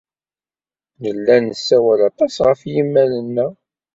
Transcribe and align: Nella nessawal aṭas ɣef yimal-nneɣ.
Nella 1.01 1.35
nessawal 1.39 1.99
aṭas 2.09 2.35
ɣef 2.47 2.61
yimal-nneɣ. 2.73 3.51